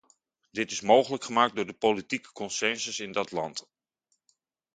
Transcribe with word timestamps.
Dit 0.51 0.71
is 0.71 0.81
mogelijk 0.81 1.23
gemaakt 1.23 1.55
door 1.55 1.65
de 1.65 1.73
politieke 1.73 2.31
consensus 2.31 2.99
in 2.99 3.11
dat 3.11 3.31
land. 3.31 3.67